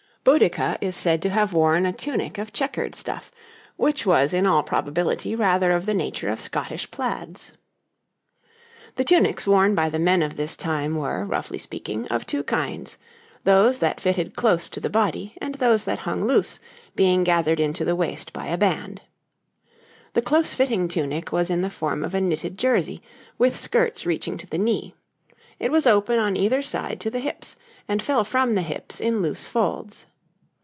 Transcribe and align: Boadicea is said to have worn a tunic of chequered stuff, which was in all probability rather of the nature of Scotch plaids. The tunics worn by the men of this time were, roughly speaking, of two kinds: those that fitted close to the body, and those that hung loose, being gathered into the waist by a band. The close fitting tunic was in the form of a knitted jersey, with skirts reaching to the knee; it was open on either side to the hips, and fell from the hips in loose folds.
Boadicea 0.23 0.77
is 0.81 0.95
said 0.95 1.19
to 1.23 1.31
have 1.31 1.51
worn 1.51 1.83
a 1.83 1.91
tunic 1.91 2.37
of 2.37 2.53
chequered 2.53 2.93
stuff, 2.93 3.31
which 3.75 4.05
was 4.05 4.35
in 4.35 4.45
all 4.45 4.61
probability 4.61 5.35
rather 5.35 5.71
of 5.71 5.87
the 5.87 5.95
nature 5.95 6.29
of 6.29 6.39
Scotch 6.39 6.91
plaids. 6.91 7.53
The 8.97 9.03
tunics 9.03 9.47
worn 9.47 9.73
by 9.73 9.89
the 9.89 9.97
men 9.97 10.21
of 10.21 10.35
this 10.37 10.55
time 10.55 10.95
were, 10.95 11.25
roughly 11.25 11.57
speaking, 11.57 12.07
of 12.09 12.27
two 12.27 12.43
kinds: 12.43 12.99
those 13.45 13.79
that 13.79 13.99
fitted 13.99 14.35
close 14.35 14.69
to 14.69 14.79
the 14.79 14.91
body, 14.91 15.33
and 15.41 15.55
those 15.55 15.85
that 15.85 15.97
hung 16.05 16.27
loose, 16.27 16.59
being 16.95 17.23
gathered 17.23 17.59
into 17.59 17.83
the 17.83 17.95
waist 17.95 18.31
by 18.31 18.45
a 18.45 18.59
band. 18.59 19.01
The 20.13 20.21
close 20.21 20.53
fitting 20.53 20.87
tunic 20.87 21.31
was 21.31 21.49
in 21.49 21.63
the 21.63 21.71
form 21.71 22.03
of 22.03 22.13
a 22.13 22.21
knitted 22.21 22.59
jersey, 22.59 23.01
with 23.39 23.57
skirts 23.57 24.05
reaching 24.05 24.37
to 24.37 24.45
the 24.45 24.59
knee; 24.59 24.93
it 25.57 25.71
was 25.71 25.87
open 25.87 26.19
on 26.19 26.37
either 26.37 26.61
side 26.61 26.99
to 27.01 27.09
the 27.09 27.19
hips, 27.19 27.55
and 27.87 28.03
fell 28.03 28.23
from 28.23 28.53
the 28.53 28.61
hips 28.61 28.99
in 28.99 29.23
loose 29.23 29.47
folds. 29.47 30.05